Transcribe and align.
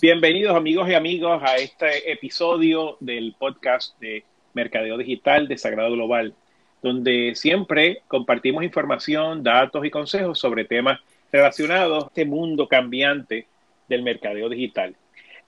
Bienvenidos 0.00 0.54
amigos 0.54 0.88
y 0.88 0.94
amigos 0.94 1.42
a 1.44 1.56
este 1.56 2.12
episodio 2.12 2.96
del 3.00 3.34
podcast 3.36 3.98
de 3.98 4.22
Mercadeo 4.54 4.96
Digital 4.96 5.48
de 5.48 5.58
Sagrado 5.58 5.90
Global, 5.90 6.34
donde 6.80 7.32
siempre 7.34 8.02
compartimos 8.06 8.62
información, 8.62 9.42
datos 9.42 9.84
y 9.84 9.90
consejos 9.90 10.38
sobre 10.38 10.64
temas 10.64 11.00
relacionados 11.32 12.04
a 12.04 12.06
este 12.06 12.24
mundo 12.24 12.68
cambiante 12.68 13.48
del 13.88 14.04
mercadeo 14.04 14.48
digital. 14.48 14.94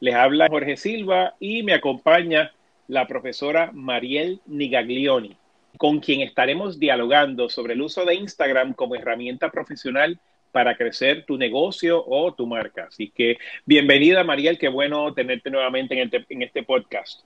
Les 0.00 0.16
habla 0.16 0.48
Jorge 0.48 0.76
Silva 0.76 1.36
y 1.38 1.62
me 1.62 1.74
acompaña 1.74 2.50
la 2.88 3.06
profesora 3.06 3.70
Mariel 3.72 4.40
Nigaglioni, 4.46 5.36
con 5.76 6.00
quien 6.00 6.22
estaremos 6.22 6.80
dialogando 6.80 7.48
sobre 7.48 7.74
el 7.74 7.82
uso 7.82 8.04
de 8.04 8.16
Instagram 8.16 8.72
como 8.72 8.96
herramienta 8.96 9.52
profesional 9.52 10.18
para 10.52 10.76
crecer 10.76 11.24
tu 11.26 11.36
negocio 11.36 12.04
o 12.06 12.32
tu 12.32 12.46
marca. 12.46 12.86
Así 12.88 13.10
que 13.10 13.38
bienvenida, 13.64 14.24
Mariel, 14.24 14.58
qué 14.58 14.68
bueno 14.68 15.12
tenerte 15.14 15.50
nuevamente 15.50 15.94
en, 15.94 16.00
este, 16.00 16.26
en 16.28 16.42
este 16.42 16.62
podcast. 16.62 17.24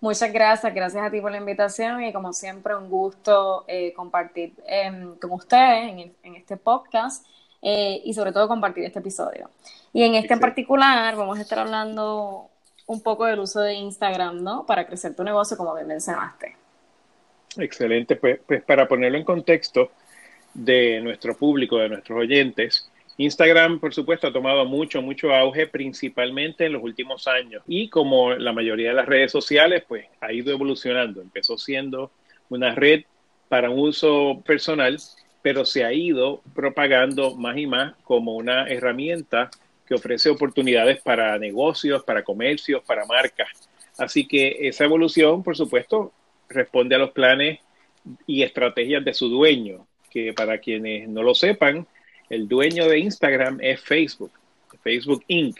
Muchas 0.00 0.32
gracias, 0.32 0.72
gracias 0.72 1.04
a 1.04 1.10
ti 1.10 1.20
por 1.20 1.32
la 1.32 1.38
invitación 1.38 2.04
y 2.04 2.12
como 2.12 2.32
siempre 2.32 2.76
un 2.76 2.88
gusto 2.88 3.64
eh, 3.66 3.92
compartir 3.94 4.52
em, 4.66 5.16
con 5.16 5.32
ustedes 5.32 6.12
en, 6.22 6.34
este 6.36 6.56
podcast 6.56 7.26
eh, 7.62 8.00
y 8.04 8.14
sobre 8.14 8.30
todo 8.30 8.46
compartir 8.46 8.84
este 8.84 9.00
episodio. 9.00 9.50
Y 9.92 10.04
en 10.04 10.14
este 10.14 10.34
en 10.34 10.40
particular 10.40 11.16
vamos 11.16 11.38
a 11.38 11.42
estar 11.42 11.58
hablando 11.58 12.48
un 12.86 13.02
poco 13.02 13.26
del 13.26 13.40
uso 13.40 13.60
de 13.60 13.74
Instagram, 13.74 14.42
¿no? 14.42 14.64
Para 14.66 14.86
crecer 14.86 15.16
tu 15.16 15.24
negocio, 15.24 15.56
como 15.56 15.74
bien 15.74 15.88
mencionaste. 15.88 16.56
Excelente, 17.56 18.14
pues, 18.14 18.38
pues 18.46 18.62
para 18.62 18.86
ponerlo 18.86 19.18
en 19.18 19.24
contexto, 19.24 19.90
de 20.54 21.00
nuestro 21.00 21.36
público, 21.36 21.78
de 21.78 21.88
nuestros 21.88 22.18
oyentes. 22.18 22.90
Instagram, 23.16 23.80
por 23.80 23.92
supuesto, 23.92 24.28
ha 24.28 24.32
tomado 24.32 24.64
mucho, 24.64 25.02
mucho 25.02 25.34
auge, 25.34 25.66
principalmente 25.66 26.66
en 26.66 26.72
los 26.72 26.82
últimos 26.82 27.26
años. 27.26 27.62
Y 27.66 27.88
como 27.88 28.32
la 28.34 28.52
mayoría 28.52 28.90
de 28.90 28.94
las 28.94 29.06
redes 29.06 29.32
sociales, 29.32 29.82
pues 29.88 30.06
ha 30.20 30.32
ido 30.32 30.52
evolucionando. 30.52 31.20
Empezó 31.20 31.58
siendo 31.58 32.12
una 32.48 32.74
red 32.74 33.02
para 33.48 33.70
un 33.70 33.80
uso 33.80 34.40
personal, 34.46 34.96
pero 35.42 35.64
se 35.64 35.84
ha 35.84 35.92
ido 35.92 36.42
propagando 36.54 37.34
más 37.34 37.56
y 37.56 37.66
más 37.66 37.94
como 38.04 38.36
una 38.36 38.68
herramienta 38.68 39.50
que 39.84 39.94
ofrece 39.94 40.30
oportunidades 40.30 41.00
para 41.02 41.36
negocios, 41.38 42.04
para 42.04 42.22
comercios, 42.22 42.84
para 42.84 43.04
marcas. 43.04 43.48
Así 43.96 44.28
que 44.28 44.68
esa 44.68 44.84
evolución, 44.84 45.42
por 45.42 45.56
supuesto, 45.56 46.12
responde 46.48 46.94
a 46.94 46.98
los 46.98 47.10
planes 47.10 47.58
y 48.28 48.42
estrategias 48.42 49.04
de 49.04 49.12
su 49.12 49.28
dueño 49.28 49.87
que 50.10 50.32
para 50.32 50.58
quienes 50.58 51.08
no 51.08 51.22
lo 51.22 51.34
sepan, 51.34 51.86
el 52.30 52.48
dueño 52.48 52.88
de 52.88 52.98
Instagram 52.98 53.58
es 53.60 53.80
Facebook, 53.80 54.32
Facebook 54.82 55.24
Inc. 55.28 55.58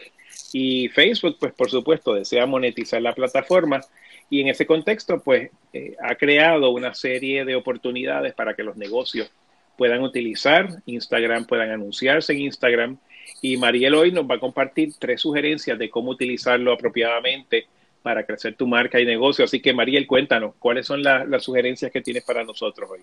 Y 0.53 0.87
Facebook, 0.89 1.37
pues 1.39 1.53
por 1.53 1.69
supuesto, 1.69 2.13
desea 2.13 2.45
monetizar 2.45 3.01
la 3.01 3.13
plataforma 3.13 3.81
y 4.29 4.41
en 4.41 4.47
ese 4.47 4.65
contexto, 4.65 5.21
pues 5.21 5.49
eh, 5.73 5.95
ha 6.01 6.15
creado 6.15 6.69
una 6.69 6.93
serie 6.93 7.45
de 7.45 7.55
oportunidades 7.55 8.33
para 8.33 8.53
que 8.53 8.63
los 8.63 8.77
negocios 8.77 9.31
puedan 9.77 10.01
utilizar 10.01 10.69
Instagram, 10.85 11.45
puedan 11.45 11.71
anunciarse 11.71 12.33
en 12.33 12.41
Instagram. 12.41 12.97
Y 13.41 13.57
Mariel 13.57 13.95
hoy 13.95 14.11
nos 14.11 14.29
va 14.29 14.35
a 14.35 14.39
compartir 14.39 14.93
tres 14.99 15.21
sugerencias 15.21 15.79
de 15.79 15.89
cómo 15.89 16.11
utilizarlo 16.11 16.71
apropiadamente 16.71 17.67
para 18.03 18.25
crecer 18.25 18.55
tu 18.55 18.67
marca 18.67 18.99
y 18.99 19.05
negocio. 19.05 19.45
Así 19.45 19.61
que 19.61 19.73
Mariel, 19.73 20.05
cuéntanos, 20.05 20.53
¿cuáles 20.59 20.85
son 20.85 21.01
las 21.01 21.43
sugerencias 21.43 21.91
que 21.91 22.01
tienes 22.01 22.23
para 22.23 22.43
nosotros 22.43 22.89
hoy? 22.91 22.99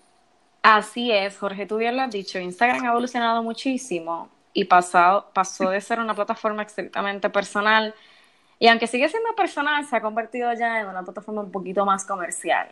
Así 0.69 1.13
es, 1.13 1.37
Jorge, 1.37 1.65
tú 1.65 1.77
bien 1.77 1.95
lo 1.95 2.01
has 2.01 2.11
dicho, 2.11 2.39
Instagram 2.39 2.83
ha 2.83 2.89
evolucionado 2.89 3.41
muchísimo 3.41 4.27
y 4.51 4.65
pasado, 4.65 5.29
pasó 5.33 5.69
de 5.69 5.79
ser 5.79 5.97
una 6.01 6.13
plataforma 6.13 6.63
estrictamente 6.63 7.29
personal 7.29 7.95
y 8.59 8.67
aunque 8.67 8.85
sigue 8.85 9.07
siendo 9.07 9.33
personal, 9.33 9.85
se 9.85 9.95
ha 9.95 10.01
convertido 10.01 10.51
ya 10.51 10.81
en 10.81 10.87
una 10.87 11.03
plataforma 11.03 11.39
un 11.39 11.53
poquito 11.53 11.85
más 11.85 12.03
comercial. 12.03 12.67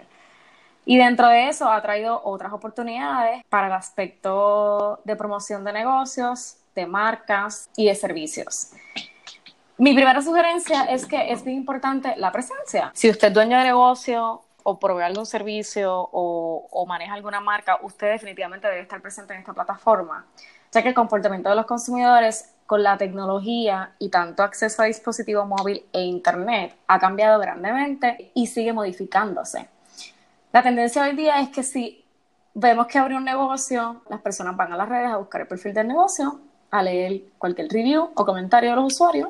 Y 0.84 0.98
dentro 0.98 1.30
de 1.30 1.48
eso 1.48 1.72
ha 1.72 1.82
traído 1.82 2.22
otras 2.26 2.52
oportunidades 2.52 3.46
para 3.48 3.68
el 3.68 3.74
aspecto 3.74 5.00
de 5.06 5.16
promoción 5.16 5.64
de 5.64 5.72
negocios, 5.72 6.58
de 6.76 6.88
marcas 6.88 7.70
y 7.78 7.86
de 7.86 7.96
servicios. 7.96 8.72
Mi 9.78 9.94
primera 9.94 10.22
sugerencia 10.22 10.84
es 10.84 11.06
que 11.06 11.32
es 11.32 11.46
bien 11.46 11.56
importante 11.56 12.14
la 12.18 12.34
presencia. 12.34 12.92
Si 12.94 13.10
usted 13.10 13.30
es 13.30 13.34
dueño 13.34 13.58
de 13.58 13.64
negocio 13.64 14.42
o 14.68 14.80
proveer 14.80 15.06
algún 15.06 15.28
servicio 15.28 16.10
o, 16.12 16.86
maneja 16.88 17.14
alguna 17.14 17.40
marca, 17.40 17.78
usted 17.84 18.14
definitivamente 18.14 18.68
debe 18.68 18.82
estar 18.82 19.00
presente 19.00 19.34
en 19.34 19.42
esta 19.42 19.54
plataforma, 19.54 20.26
ya 20.72 20.82
que 20.82 20.90
el 20.90 20.96
comportamiento 20.96 21.50
de 21.50 21.56
los 21.56 21.68
consumidores 21.68 22.52
con 22.66 22.82
la 22.82 22.98
tecnología 22.98 23.94
y 24.00 24.10
tanto 24.10 24.42
acceso 24.42 24.82
a 24.82 24.86
dispositivo 24.86 25.46
móvil 25.46 25.86
e 25.94 26.02
internet 26.02 26.76
ha 26.88 26.98
cambiado 26.98 27.40
grandemente 27.40 28.32
y 28.34 28.48
sigue 28.48 28.74
modificándose. 28.74 29.70
La 30.52 30.64
tendencia 30.64 31.04
hoy 31.04 31.16
día 31.16 31.40
es 31.42 31.50
que 31.50 31.62
si 31.62 32.04
vemos 32.56 32.88
que 32.88 32.98
abre 32.98 33.16
un 33.16 33.24
negocio, 33.24 34.02
las 34.10 34.22
personas 34.22 34.58
van 34.58 34.74
a 34.74 34.78
las 34.78 34.90
redes 34.90 35.12
a 35.12 35.18
buscar 35.18 35.42
el 35.42 35.48
perfil 35.48 35.76
del 35.76 35.90
negocio, 35.90 36.40
a 36.72 36.82
leer 36.82 37.22
cualquier 37.38 37.70
review 37.70 38.10
o 38.16 38.26
comentario 38.26 38.72
de 38.72 38.76
los 38.78 38.94
usuarios 38.94 39.30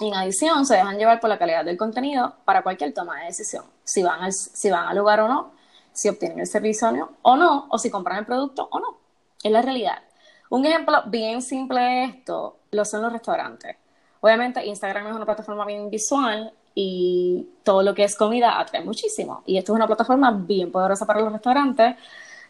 en 0.00 0.14
adición, 0.14 0.64
se 0.66 0.74
dejan 0.74 0.98
llevar 0.98 1.20
por 1.20 1.30
la 1.30 1.38
calidad 1.38 1.64
del 1.64 1.76
contenido 1.76 2.34
para 2.44 2.62
cualquier 2.62 2.92
toma 2.94 3.20
de 3.20 3.26
decisión, 3.26 3.64
si 3.84 4.02
van 4.02 4.22
al, 4.22 4.32
si 4.32 4.70
van 4.70 4.88
al 4.88 4.96
lugar 4.96 5.20
o 5.20 5.28
no, 5.28 5.52
si 5.92 6.08
obtienen 6.08 6.40
el 6.40 6.46
servicio 6.46 6.88
o 7.22 7.36
no, 7.36 7.66
o 7.68 7.78
si 7.78 7.90
compran 7.90 8.18
el 8.18 8.26
producto 8.26 8.68
o 8.70 8.78
no. 8.78 8.98
Es 9.42 9.50
la 9.50 9.62
realidad. 9.62 10.02
Un 10.50 10.64
ejemplo 10.64 11.02
bien 11.06 11.42
simple 11.42 11.80
de 11.80 12.04
esto 12.04 12.58
lo 12.70 12.84
son 12.84 13.02
los 13.02 13.12
restaurantes. 13.12 13.76
Obviamente 14.20 14.64
Instagram 14.64 15.08
es 15.08 15.14
una 15.14 15.24
plataforma 15.24 15.64
bien 15.64 15.90
visual 15.90 16.52
y 16.74 17.48
todo 17.64 17.82
lo 17.82 17.94
que 17.94 18.04
es 18.04 18.16
comida 18.16 18.58
atrae 18.58 18.84
muchísimo. 18.84 19.42
Y 19.46 19.58
esto 19.58 19.72
es 19.72 19.76
una 19.76 19.86
plataforma 19.86 20.30
bien 20.30 20.70
poderosa 20.70 21.06
para 21.06 21.20
los 21.20 21.32
restaurantes, 21.32 21.96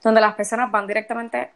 donde 0.03 0.21
las 0.21 0.35
personas 0.35 0.71
van 0.71 0.87
directamente 0.87 1.51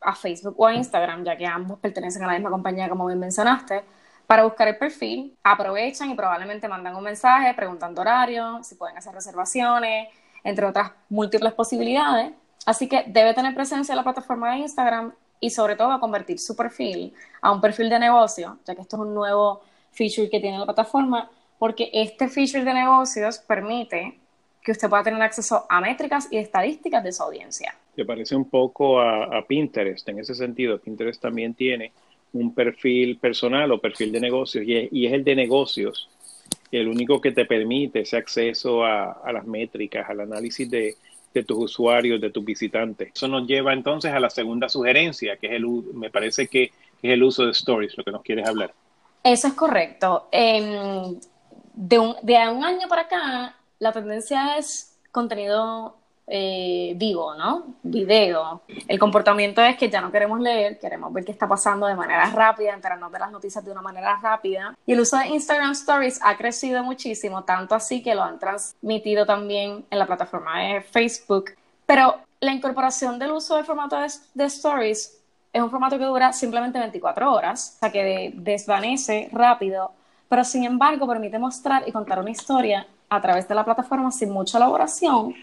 a 0.00 0.14
Facebook 0.14 0.54
o 0.58 0.66
a 0.66 0.74
Instagram, 0.74 1.24
ya 1.24 1.36
que 1.36 1.46
ambos 1.46 1.78
pertenecen 1.78 2.22
a 2.24 2.26
la 2.28 2.32
misma 2.34 2.50
compañía 2.50 2.88
como 2.88 3.06
bien 3.06 3.18
mencionaste, 3.18 3.84
para 4.28 4.44
buscar 4.44 4.68
el 4.68 4.76
perfil, 4.76 5.34
aprovechan 5.42 6.10
y 6.10 6.14
probablemente 6.14 6.68
mandan 6.68 6.94
un 6.94 7.02
mensaje 7.02 7.54
preguntando 7.54 8.02
horario, 8.02 8.62
si 8.62 8.74
pueden 8.74 8.94
hacer 8.98 9.14
reservaciones, 9.14 10.08
entre 10.44 10.66
otras 10.66 10.92
múltiples 11.08 11.54
posibilidades. 11.54 12.32
Así 12.66 12.90
que 12.90 13.04
debe 13.06 13.32
tener 13.32 13.54
presencia 13.54 13.94
en 13.94 13.96
la 13.96 14.02
plataforma 14.02 14.52
de 14.52 14.58
Instagram 14.58 15.14
y 15.40 15.48
sobre 15.48 15.76
todo 15.76 15.98
convertir 15.98 16.38
su 16.38 16.54
perfil 16.54 17.14
a 17.40 17.50
un 17.50 17.62
perfil 17.62 17.88
de 17.88 17.98
negocio, 17.98 18.58
ya 18.66 18.74
que 18.74 18.82
esto 18.82 18.96
es 18.96 19.00
un 19.00 19.14
nuevo 19.14 19.62
feature 19.92 20.28
que 20.28 20.40
tiene 20.40 20.58
la 20.58 20.66
plataforma, 20.66 21.30
porque 21.58 21.88
este 21.94 22.28
feature 22.28 22.64
de 22.64 22.74
negocios 22.74 23.38
permite 23.38 24.18
que 24.60 24.72
usted 24.72 24.90
pueda 24.90 25.04
tener 25.04 25.22
acceso 25.22 25.64
a 25.70 25.80
métricas 25.80 26.28
y 26.30 26.36
estadísticas 26.36 27.02
de 27.02 27.12
su 27.12 27.22
audiencia. 27.22 27.74
¿Te 27.96 28.04
parece 28.04 28.36
un 28.36 28.44
poco 28.44 29.00
a 29.00 29.42
Pinterest 29.48 30.06
en 30.10 30.18
ese 30.18 30.34
sentido? 30.34 30.78
Pinterest 30.78 31.22
también 31.22 31.54
tiene 31.54 31.92
un 32.32 32.54
perfil 32.54 33.16
personal 33.18 33.70
o 33.72 33.80
perfil 33.80 34.12
de 34.12 34.20
negocios 34.20 34.64
y 34.66 35.06
es, 35.06 35.12
el 35.12 35.24
de 35.24 35.34
negocios 35.34 36.08
el 36.70 36.88
único 36.88 37.20
que 37.20 37.32
te 37.32 37.46
permite 37.46 38.00
ese 38.00 38.18
acceso 38.18 38.84
a, 38.84 39.32
las 39.32 39.46
métricas, 39.46 40.08
al 40.10 40.20
análisis 40.20 40.68
de, 40.70 40.96
tus 41.46 41.56
usuarios, 41.56 42.20
de 42.20 42.30
tus 42.30 42.44
visitantes. 42.44 43.12
Eso 43.14 43.28
nos 43.28 43.46
lleva 43.46 43.72
entonces 43.72 44.12
a 44.12 44.20
la 44.20 44.28
segunda 44.28 44.68
sugerencia, 44.68 45.36
que 45.36 45.46
es 45.46 45.52
el, 45.52 45.66
me 45.94 46.10
parece 46.10 46.48
que 46.48 46.64
es 46.64 47.12
el 47.12 47.22
uso 47.22 47.46
de 47.46 47.52
stories, 47.52 47.96
lo 47.96 48.04
que 48.04 48.10
nos 48.10 48.22
quieres 48.22 48.46
hablar. 48.46 48.74
Eso 49.22 49.48
es 49.48 49.54
correcto. 49.54 50.28
Em, 50.30 51.18
de, 51.74 51.98
un, 51.98 52.16
de 52.22 52.34
un 52.48 52.64
año 52.64 52.88
para 52.88 53.02
acá, 53.02 53.56
la 53.78 53.92
tendencia 53.92 54.58
es 54.58 54.98
contenido 55.12 55.96
eh, 56.30 56.92
vivo, 56.96 57.34
¿no? 57.34 57.74
Video. 57.82 58.62
El 58.86 58.98
comportamiento 58.98 59.62
es 59.62 59.76
que 59.76 59.88
ya 59.88 60.00
no 60.00 60.12
queremos 60.12 60.40
leer, 60.40 60.78
queremos 60.78 61.12
ver 61.12 61.24
qué 61.24 61.32
está 61.32 61.48
pasando 61.48 61.86
de 61.86 61.94
manera 61.94 62.28
rápida, 62.30 62.74
enterarnos 62.74 63.10
de 63.10 63.18
las 63.18 63.32
noticias 63.32 63.64
de 63.64 63.72
una 63.72 63.80
manera 63.80 64.18
rápida. 64.20 64.76
Y 64.84 64.92
el 64.92 65.00
uso 65.00 65.16
de 65.16 65.28
Instagram 65.28 65.72
Stories 65.72 66.20
ha 66.22 66.36
crecido 66.36 66.84
muchísimo, 66.84 67.44
tanto 67.44 67.74
así 67.74 68.02
que 68.02 68.14
lo 68.14 68.22
han 68.22 68.38
transmitido 68.38 69.24
también 69.24 69.86
en 69.90 69.98
la 69.98 70.06
plataforma 70.06 70.60
de 70.60 70.82
Facebook. 70.82 71.52
Pero 71.86 72.16
la 72.40 72.52
incorporación 72.52 73.18
del 73.18 73.32
uso 73.32 73.56
del 73.56 73.64
formato 73.64 73.96
de, 74.34 74.44
Stories 74.44 75.18
es 75.50 75.62
un 75.62 75.70
formato 75.70 75.98
que 75.98 76.04
dura 76.04 76.32
simplemente 76.32 76.78
24 76.78 77.32
horas, 77.32 77.76
o 77.76 77.78
sea 77.80 77.90
que 77.90 78.32
desvanece 78.36 79.30
rápido, 79.32 79.92
pero 80.28 80.44
sin 80.44 80.64
embargo 80.64 81.08
permite 81.08 81.38
mostrar 81.38 81.88
y 81.88 81.92
contar 81.92 82.18
una 82.18 82.30
historia 82.30 82.86
a 83.08 83.20
través 83.22 83.48
de 83.48 83.54
la 83.54 83.64
plataforma 83.64 84.10
sin 84.12 84.30
mucha 84.30 84.58
elaboración 84.58 85.34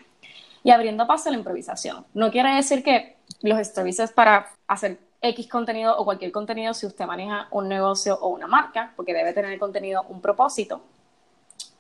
y 0.66 0.72
abriendo 0.72 1.06
paso 1.06 1.30
a 1.30 1.32
la 1.32 1.38
improvisación. 1.38 2.08
No 2.16 2.32
quiere 2.32 2.56
decir 2.56 2.84
que 2.84 3.18
los 3.44 3.60
es 3.78 4.12
para 4.12 4.48
hacer 4.68 4.98
X 5.22 5.48
contenido 5.48 5.96
o 5.96 6.04
cualquier 6.04 6.32
contenido 6.32 6.74
si 6.74 6.88
usted 6.88 7.06
maneja 7.06 7.48
un 7.52 7.70
negocio 7.70 8.18
o 8.20 8.30
una 8.30 8.48
marca, 8.48 8.92
porque 8.96 9.14
debe 9.14 9.32
tener 9.32 9.54
el 9.54 9.60
contenido 9.60 10.04
un 10.10 10.22
propósito, 10.22 10.82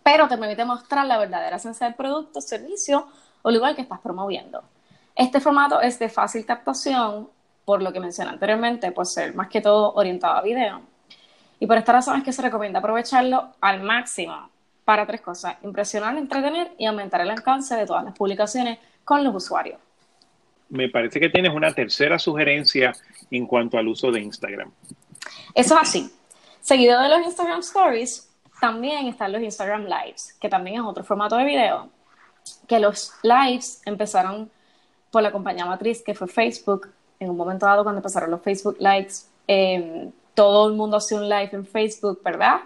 pero 0.04 0.28
te 0.28 0.38
permite 0.38 0.64
mostrar 0.66 1.08
la 1.08 1.18
verdadera 1.18 1.56
esencia 1.56 1.88
del 1.88 1.96
producto, 1.96 2.42
servicio 2.42 3.08
o 3.42 3.50
lugar 3.50 3.76
que 3.76 3.82
estás 3.82 4.00
promoviendo. 4.02 4.62
Este 5.16 5.40
formato 5.40 5.82
es 5.82 5.98
de 5.98 6.08
fácil 6.08 6.46
captación, 6.46 7.28
por 7.66 7.82
lo 7.82 7.92
que 7.92 8.00
mencioné 8.00 8.30
anteriormente, 8.30 8.92
por 8.92 9.08
ser 9.08 9.34
más 9.34 9.48
que 9.48 9.62
todo 9.62 9.94
orientado 9.96 10.36
a 10.36 10.42
video. 10.44 10.82
Y 11.60 11.66
por 11.66 11.78
esta 11.78 11.92
razón 11.92 12.18
es 12.18 12.24
que 12.24 12.32
se 12.32 12.44
recomienda 12.44 12.78
aprovecharlo 12.78 13.50
al 13.62 13.82
máximo 13.82 14.52
para 14.86 15.06
tres 15.08 15.22
cosas, 15.22 15.58
impresionar, 15.64 16.16
entretener 16.16 16.72
y 16.78 16.86
aumentar 16.86 17.20
el 17.22 17.32
alcance 17.32 17.76
de 17.76 17.86
todas 17.86 18.06
las 18.06 18.16
publicaciones 18.16 18.78
con 19.04 19.24
los 19.24 19.36
usuarios. 19.36 19.80
Me 20.70 20.90
parece 20.90 21.20
que 21.20 21.30
tienes 21.30 21.54
una 21.54 21.74
tercera 21.74 22.18
sugerencia 22.20 22.94
en 23.32 23.46
cuanto 23.48 23.78
al 23.78 23.88
uso 23.88 24.12
de 24.12 24.22
Instagram. 24.22 24.72
Eso 25.54 25.76
es 25.76 25.82
así. 25.82 26.12
Seguido 26.62 27.02
de 27.02 27.10
los 27.10 27.26
Instagram 27.26 27.60
Stories, 27.60 28.30
también 28.60 29.08
están 29.08 29.32
los 29.32 29.42
Instagram 29.42 29.86
Lives, 29.86 30.34
que 30.40 30.50
también 30.50 30.78
es 30.78 30.82
otro 30.82 31.04
formato 31.04 31.36
de 31.36 31.46
video, 31.46 31.90
que 32.68 32.80
los 32.80 33.14
lives 33.24 33.82
empezaron 33.86 34.50
por 35.12 35.22
la 35.22 35.32
compañía 35.32 35.66
matriz 35.66 36.02
que 36.02 36.14
fue 36.14 36.28
Facebook. 36.28 36.90
En 37.20 37.30
un 37.30 37.38
momento 37.38 37.66
dado, 37.66 37.84
cuando 37.84 38.00
empezaron 38.00 38.32
los 38.32 38.42
Facebook 38.42 38.78
Lives, 38.80 39.30
eh, 39.48 40.10
todo 40.34 40.68
el 40.68 40.76
mundo 40.76 40.98
hacía 40.98 41.18
un 41.18 41.30
live 41.30 41.50
en 41.54 41.66
Facebook, 41.66 42.22
¿verdad? 42.24 42.62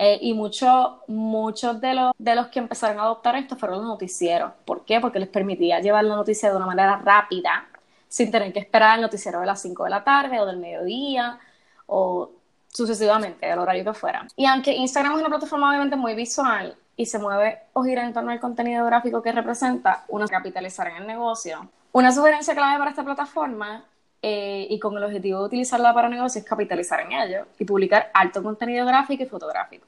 Eh, 0.00 0.18
y 0.22 0.32
muchos 0.32 0.92
muchos 1.08 1.80
de 1.80 1.92
los, 1.92 2.12
de 2.16 2.36
los 2.36 2.46
que 2.46 2.60
empezaron 2.60 3.00
a 3.00 3.02
adoptar 3.02 3.34
esto 3.34 3.56
fueron 3.56 3.78
los 3.78 3.86
noticieros. 3.88 4.52
¿Por 4.64 4.84
qué? 4.84 5.00
Porque 5.00 5.18
les 5.18 5.28
permitía 5.28 5.80
llevar 5.80 6.04
la 6.04 6.14
noticia 6.14 6.50
de 6.50 6.56
una 6.56 6.66
manera 6.66 7.00
rápida, 7.04 7.66
sin 8.06 8.30
tener 8.30 8.52
que 8.52 8.60
esperar 8.60 8.94
el 8.94 9.02
noticiero 9.02 9.40
de 9.40 9.46
las 9.46 9.60
5 9.60 9.84
de 9.84 9.90
la 9.90 10.04
tarde 10.04 10.40
o 10.40 10.46
del 10.46 10.58
mediodía 10.58 11.40
o 11.86 12.30
sucesivamente, 12.68 13.50
el 13.50 13.58
horario 13.58 13.84
que 13.84 13.92
fuera. 13.92 14.26
Y 14.36 14.46
aunque 14.46 14.72
Instagram 14.72 15.14
es 15.14 15.18
una 15.20 15.28
plataforma 15.30 15.70
obviamente 15.70 15.96
muy 15.96 16.14
visual 16.14 16.76
y 16.96 17.06
se 17.06 17.18
mueve 17.18 17.58
o 17.72 17.82
gira 17.82 18.04
en 18.04 18.12
torno 18.12 18.30
al 18.30 18.38
contenido 18.38 18.86
gráfico 18.86 19.20
que 19.20 19.32
representa, 19.32 20.04
uno 20.08 20.28
capitalizar 20.28 20.86
en 20.88 20.96
el 20.96 21.06
negocio. 21.08 21.68
Una 21.90 22.12
sugerencia 22.12 22.54
clave 22.54 22.78
para 22.78 22.90
esta 22.90 23.02
plataforma 23.02 23.84
eh, 24.20 24.66
y 24.68 24.78
con 24.80 24.96
el 24.96 25.04
objetivo 25.04 25.40
de 25.40 25.46
utilizarla 25.46 25.94
para 25.94 26.08
negocios 26.08 26.44
capitalizar 26.44 27.00
en 27.00 27.12
ello 27.12 27.46
y 27.58 27.64
publicar 27.64 28.10
alto 28.12 28.42
contenido 28.42 28.84
gráfico 28.84 29.22
y 29.22 29.26
fotográfico. 29.26 29.86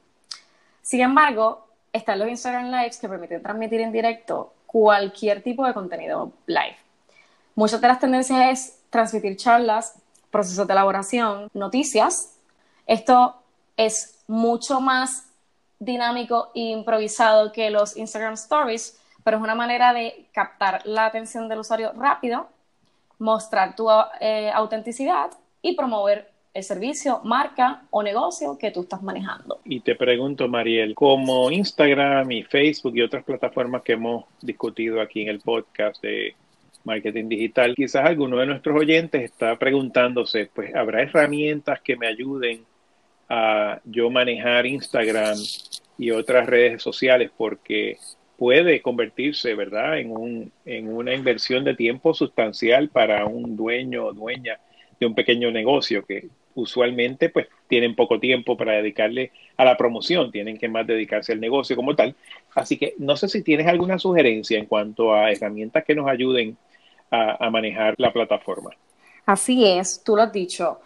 Sin 0.81 1.01
embargo, 1.01 1.67
están 1.91 2.19
los 2.19 2.29
Instagram 2.29 2.71
Lives 2.71 2.97
que 2.97 3.09
permiten 3.09 3.41
transmitir 3.41 3.81
en 3.81 3.91
directo 3.91 4.53
cualquier 4.65 5.43
tipo 5.43 5.65
de 5.65 5.73
contenido 5.73 6.31
live. 6.45 6.77
Muchas 7.55 7.81
de 7.81 7.87
las 7.89 7.99
tendencias 7.99 8.39
es 8.49 8.79
transmitir 8.89 9.35
charlas, 9.35 9.95
procesos 10.31 10.65
de 10.65 10.73
elaboración, 10.73 11.49
noticias. 11.53 12.37
Esto 12.87 13.35
es 13.75 14.23
mucho 14.27 14.79
más 14.79 15.27
dinámico 15.79 16.51
e 16.55 16.71
improvisado 16.71 17.51
que 17.51 17.69
los 17.69 17.97
Instagram 17.97 18.35
Stories, 18.35 18.97
pero 19.25 19.37
es 19.37 19.43
una 19.43 19.55
manera 19.55 19.91
de 19.91 20.29
captar 20.33 20.85
la 20.85 21.05
atención 21.05 21.49
del 21.49 21.59
usuario 21.59 21.91
rápido 21.93 22.47
mostrar 23.21 23.75
tu 23.75 23.87
eh, 24.19 24.49
autenticidad 24.51 25.29
y 25.61 25.75
promover 25.75 26.27
el 26.53 26.63
servicio, 26.63 27.21
marca 27.23 27.83
o 27.91 28.03
negocio 28.03 28.57
que 28.57 28.71
tú 28.71 28.81
estás 28.81 29.01
manejando. 29.01 29.59
Y 29.63 29.79
te 29.79 29.95
pregunto, 29.95 30.47
Mariel, 30.49 30.95
como 30.95 31.49
Instagram 31.49 32.29
y 32.31 32.43
Facebook 32.43 32.93
y 32.95 33.01
otras 33.01 33.23
plataformas 33.23 33.83
que 33.83 33.93
hemos 33.93 34.25
discutido 34.41 34.99
aquí 34.99 35.21
en 35.21 35.29
el 35.29 35.39
podcast 35.39 36.01
de 36.01 36.35
marketing 36.83 37.29
digital, 37.29 37.75
quizás 37.75 38.05
alguno 38.05 38.37
de 38.37 38.47
nuestros 38.47 38.77
oyentes 38.77 39.23
está 39.23 39.55
preguntándose, 39.57 40.49
pues, 40.53 40.75
¿habrá 40.75 41.03
herramientas 41.03 41.79
que 41.79 41.95
me 41.95 42.07
ayuden 42.07 42.65
a 43.29 43.79
yo 43.85 44.09
manejar 44.09 44.65
Instagram 44.65 45.37
y 45.97 46.11
otras 46.11 46.47
redes 46.47 46.81
sociales? 46.81 47.31
Porque 47.37 47.97
puede 48.41 48.81
convertirse, 48.81 49.53
¿verdad?, 49.53 49.99
en, 49.99 50.09
un, 50.09 50.51
en 50.65 50.91
una 50.91 51.13
inversión 51.13 51.63
de 51.63 51.75
tiempo 51.75 52.11
sustancial 52.15 52.89
para 52.89 53.27
un 53.27 53.55
dueño 53.55 54.07
o 54.07 54.13
dueña 54.13 54.59
de 54.99 55.05
un 55.05 55.13
pequeño 55.13 55.51
negocio 55.51 56.03
que 56.03 56.27
usualmente 56.55 57.29
pues 57.29 57.45
tienen 57.67 57.95
poco 57.95 58.19
tiempo 58.19 58.57
para 58.57 58.71
dedicarle 58.71 59.31
a 59.57 59.63
la 59.63 59.77
promoción, 59.77 60.31
tienen 60.31 60.57
que 60.57 60.67
más 60.67 60.87
dedicarse 60.87 61.33
al 61.33 61.39
negocio 61.39 61.75
como 61.75 61.95
tal. 61.95 62.15
Así 62.55 62.79
que 62.79 62.95
no 62.97 63.15
sé 63.15 63.27
si 63.27 63.43
tienes 63.43 63.67
alguna 63.67 63.99
sugerencia 63.99 64.57
en 64.57 64.65
cuanto 64.65 65.13
a 65.13 65.31
herramientas 65.31 65.83
que 65.85 65.93
nos 65.93 66.09
ayuden 66.09 66.57
a, 67.11 67.45
a 67.45 67.51
manejar 67.51 67.93
la 67.99 68.11
plataforma. 68.11 68.71
Así 69.23 69.67
es, 69.67 70.03
tú 70.03 70.15
lo 70.15 70.23
has 70.23 70.33
dicho. 70.33 70.79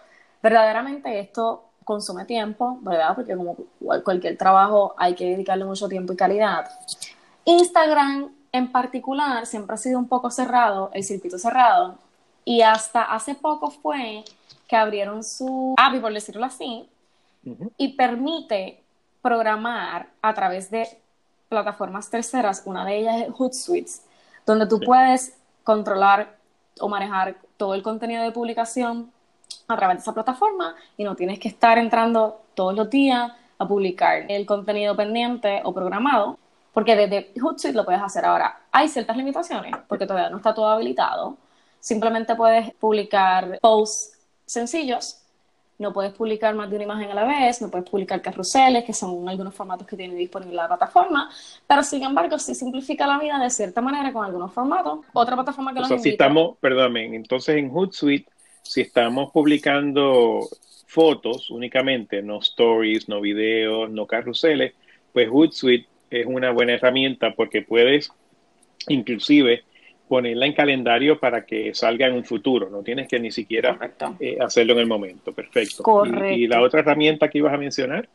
Verdaderamente 0.44 1.18
esto 1.18 1.70
consume 1.86 2.26
tiempo, 2.26 2.80
¿verdad? 2.82 3.16
Porque 3.16 3.34
como 3.34 3.56
cualquier 4.04 4.36
trabajo 4.36 4.94
hay 4.98 5.16
que 5.16 5.30
dedicarle 5.30 5.64
mucho 5.64 5.88
tiempo 5.88 6.12
y 6.12 6.18
calidad. 6.18 6.66
Instagram 7.46 8.32
en 8.52 8.72
particular 8.72 9.46
siempre 9.46 9.76
ha 9.76 9.78
sido 9.78 10.00
un 10.00 10.08
poco 10.08 10.32
cerrado, 10.32 10.90
el 10.94 11.04
circuito 11.04 11.38
cerrado, 11.38 11.98
y 12.44 12.62
hasta 12.62 13.04
hace 13.04 13.36
poco 13.36 13.70
fue 13.70 14.24
que 14.68 14.76
abrieron 14.76 15.24
su 15.24 15.76
API, 15.78 16.00
por 16.00 16.14
decirlo 16.14 16.46
así, 16.46 16.90
y 17.78 17.90
permite 17.90 18.82
programar 19.22 20.08
a 20.22 20.34
través 20.34 20.72
de 20.72 20.88
plataformas 21.50 22.10
terceras, 22.10 22.64
una 22.66 22.86
de 22.86 22.98
ellas 22.98 23.22
es 23.22 23.30
Hootsuite, 23.30 23.92
donde 24.46 24.68
tú 24.68 24.80
puedes 24.80 25.38
controlar 25.64 26.38
o 26.80 26.90
manejar 26.90 27.38
todo 27.58 27.76
el 27.76 27.84
contenido 27.84 28.24
de 28.24 28.32
publicación 28.32 29.12
a 29.68 29.76
través 29.76 29.98
de 29.98 30.02
esa 30.02 30.14
plataforma 30.14 30.76
y 30.98 31.04
no 31.04 31.16
tienes 31.16 31.40
que 31.40 31.48
estar 31.48 31.78
entrando 31.78 32.42
todos 32.56 32.76
los 32.76 32.90
días 32.90 33.32
a 33.58 33.68
publicar 33.68 34.26
el 34.30 34.46
contenido 34.46 34.96
pendiente 34.96 35.62
o 35.64 35.74
programado 35.74 36.38
porque 36.76 36.94
desde 36.98 37.32
Hootsuite 37.40 37.74
lo 37.74 37.86
puedes 37.86 38.02
hacer 38.02 38.26
ahora. 38.26 38.64
Hay 38.70 38.90
ciertas 38.90 39.16
limitaciones, 39.16 39.74
porque 39.88 40.06
todavía 40.06 40.30
no 40.30 40.36
está 40.38 40.54
todo 40.54 40.68
habilitado. 40.68 41.38
Simplemente 41.80 42.36
puedes 42.36 42.74
publicar 42.74 43.60
posts 43.62 44.20
sencillos, 44.46 45.22
no 45.80 45.94
puedes 45.94 46.12
publicar 46.12 46.54
más 46.54 46.70
de 46.70 46.76
una 46.76 46.84
imagen 46.84 47.12
a 47.12 47.14
la 47.14 47.24
vez, 47.24 47.62
no 47.62 47.72
puedes 47.72 47.90
publicar 47.90 48.22
carruseles, 48.22 48.84
que 48.84 48.92
son 48.92 49.28
algunos 49.30 49.56
formatos 49.56 49.88
que 49.88 49.96
tiene 49.96 50.16
disponible 50.16 50.58
la 50.58 50.68
plataforma, 50.68 51.30
pero 51.66 51.82
sin 51.82 52.04
embargo 52.04 52.38
sí 52.40 52.54
simplifica 52.54 53.08
la 53.08 53.20
vida 53.20 53.40
de 53.40 53.50
cierta 53.50 53.80
manera 53.80 54.12
con 54.12 54.26
algunos 54.26 54.52
formatos. 54.52 55.00
Otra 55.14 55.36
plataforma 55.38 55.74
que 55.74 55.80
o 55.80 55.86
sea, 55.86 55.98
si 55.98 56.10
estamos, 56.10 56.58
perdóname, 56.60 57.16
entonces 57.16 57.56
en 57.56 57.70
Hootsuite, 57.70 58.30
si 58.64 58.82
estamos 58.82 59.32
publicando 59.32 60.42
fotos 60.88 61.50
únicamente, 61.52 62.22
no 62.22 62.40
stories, 62.40 63.08
no 63.08 63.22
videos, 63.22 63.90
no 63.90 64.06
carruseles, 64.06 64.74
pues 65.14 65.30
Hootsuite 65.30 65.95
es 66.22 66.26
una 66.26 66.52
buena 66.52 66.74
herramienta 66.74 67.34
porque 67.36 67.62
puedes 67.62 68.12
inclusive 68.88 69.64
ponerla 70.08 70.46
en 70.46 70.54
calendario 70.54 71.20
para 71.20 71.46
que 71.46 71.74
salga 71.74 72.08
en 72.08 72.14
un 72.14 72.26
futuro, 72.26 72.70
no 72.70 72.84
tienes 72.84 73.08
que 73.08 73.20
ni 73.20 73.32
siquiera 73.32 73.78
eh, 74.20 74.38
hacerlo 74.40 74.74
en 74.74 74.80
el 74.80 74.88
momento, 74.88 75.34
perfecto. 75.34 75.84
¿Y, 76.30 76.48
la 76.48 76.62
otra 76.62 76.82
herramienta 76.82 77.28
que 77.28 77.40
ibas 77.40 77.54
a 77.54 77.58
mencionar? 77.58 78.08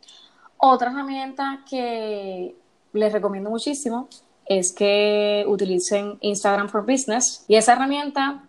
Otra 0.56 0.90
herramienta 0.90 1.64
que 1.68 2.54
les 2.92 3.12
recomiendo 3.12 3.50
muchísimo 3.50 4.08
es 4.46 4.72
que 4.72 5.44
utilicen 5.46 6.18
Instagram 6.20 6.68
for 6.68 6.84
Business. 6.84 7.44
Y 7.48 7.56
esa 7.56 7.72
herramienta 7.72 8.44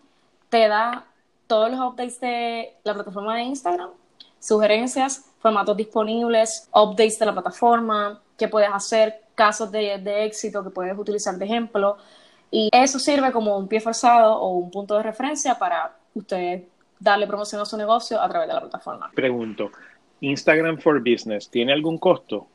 te 0.48 0.68
da 0.68 1.06
todos 1.46 1.70
los 1.70 1.80
updates 1.80 2.20
de 2.20 2.74
la 2.84 2.94
plataforma 2.94 3.36
de 3.36 3.42
Instagram, 3.42 3.90
sugerencias, 4.38 5.24
formatos 5.38 5.76
disponibles, 5.76 6.68
updates 6.72 7.18
de 7.18 7.26
la 7.26 7.32
plataforma, 7.32 8.20
qué 8.36 8.48
puedes 8.48 8.70
hacer, 8.72 9.21
casos 9.34 9.70
de, 9.70 10.24
éxito 10.24 10.62
que 10.62 10.70
puedes 10.70 10.96
utilizar 10.98 11.36
de 11.36 11.44
ejemplo. 11.44 11.96
Y 12.50 12.68
eso 12.72 12.98
sirve 12.98 13.32
como 13.32 13.56
un 13.56 13.68
pie 13.68 13.80
forzado 13.80 14.36
o 14.38 14.50
un 14.58 14.70
punto 14.70 14.96
de 14.96 15.02
referencia 15.02 15.58
para 15.58 15.96
usted 16.14 16.64
darle 16.98 17.26
promoción 17.26 17.60
a 17.60 17.64
su 17.64 17.76
negocio 17.76 18.20
a 18.20 18.28
través 18.28 18.48
de 18.48 18.54
la 18.54 18.60
plataforma. 18.60 19.10
Pregunto, 19.14 19.70
Instagram 20.20 20.78
for 20.78 21.00
Business, 21.00 21.48
¿tiene 21.48 21.72
algún 21.72 21.98
costo? 21.98 22.46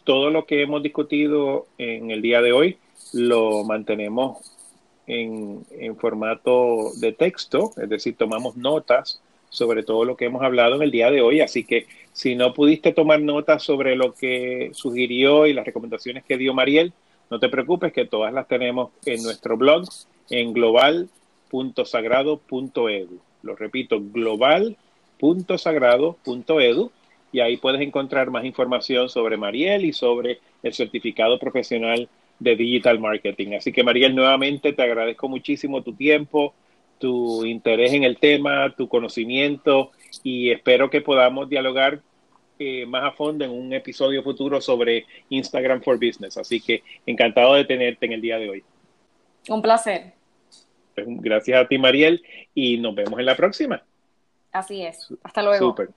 todo 0.05 0.31
lo 0.31 0.47
que 0.47 0.63
hemos 0.63 0.83
discutido 0.83 1.67
en 1.79 2.11
el 2.11 2.23
día 2.23 2.41
de 2.41 2.53
hoy 2.53 2.79
lo 3.13 3.65
mantenemos 3.65 4.39
en, 5.07 5.65
en 5.71 5.97
formato 5.97 6.93
de 7.01 7.13
texto, 7.13 7.73
es 7.77 7.89
decir, 7.89 8.17
tomamos 8.17 8.57
notas 8.57 9.21
sobre 9.51 9.83
todo 9.83 10.05
lo 10.05 10.17
que 10.17 10.27
hemos 10.27 10.43
hablado 10.43 10.77
en 10.77 10.83
el 10.83 10.91
día 10.91 11.11
de 11.11 11.21
hoy. 11.21 11.41
Así 11.41 11.65
que 11.65 11.87
si 12.13 12.37
no 12.37 12.55
pudiste 12.55 12.93
tomar 12.93 13.21
notas 13.21 13.63
sobre 13.63 13.97
lo 13.97 14.15
que 14.15 14.71
sugirió 14.73 15.47
y 15.47 15.53
las 15.53 15.67
recomendaciones 15.67 16.25
que 16.25 16.39
dio 16.39 16.55
Mariel, 16.55 16.93
no 17.31 17.39
te 17.39 17.49
preocupes 17.49 17.93
que 17.93 18.05
todas 18.05 18.35
las 18.35 18.49
tenemos 18.49 18.91
en 19.07 19.23
nuestro 19.23 19.57
blog 19.57 19.85
en 20.29 20.53
global.sagrado.edu. 20.53 23.21
Lo 23.43 23.57
repito, 23.57 23.99
global.sagrado.edu 24.01 26.91
y 27.33 27.41
ahí 27.41 27.57
puedes 27.57 27.81
encontrar 27.81 28.31
más 28.31 28.45
información 28.45 29.09
sobre 29.09 29.37
Mariel 29.37 29.85
y 29.85 29.93
sobre 29.93 30.39
el 30.63 30.75
certificado 30.75 31.39
profesional 31.39 32.09
de 32.41 32.57
Digital 32.57 32.99
Marketing. 32.99 33.53
Así 33.53 33.73
que 33.73 33.85
Mariel, 33.85 34.17
nuevamente 34.17 34.73
te 34.73 34.83
agradezco 34.83 35.29
muchísimo 35.29 35.83
tu 35.83 35.93
tiempo, 35.93 36.55
tu 36.99 37.45
interés 37.45 37.93
en 37.93 38.05
el 38.05 38.19
tema, 38.19 38.75
tu 38.77 38.89
conocimiento 38.89 39.93
y 40.25 40.51
espero 40.51 40.91
que 40.91 41.01
podamos 41.01 41.49
dialogar 41.49 42.01
eh, 42.63 42.85
más 42.85 43.05
a 43.05 43.13
fondo 43.13 43.43
en 43.43 43.51
un 43.51 43.73
episodio 43.73 44.23
futuro 44.23 44.61
sobre 44.61 45.07
Instagram 45.31 45.81
for 45.81 45.95
Business. 45.95 46.37
Así 46.37 46.61
que 46.61 46.83
encantado 47.07 47.55
de 47.55 47.65
tenerte 47.65 48.05
en 48.05 48.13
el 48.13 48.21
día 48.21 48.37
de 48.37 48.51
hoy. 48.51 48.65
Un 49.49 49.63
placer. 49.63 50.13
Gracias 50.95 51.59
a 51.59 51.67
ti, 51.67 51.79
Mariel, 51.79 52.23
y 52.55 52.77
nos 52.77 52.95
vemos 52.95 53.19
en 53.19 53.25
la 53.25 53.35
próxima. 53.35 53.83
Así 54.53 54.83
es. 54.83 55.09
Hasta 55.23 55.43
luego. 55.43 55.71
Super. 55.71 55.89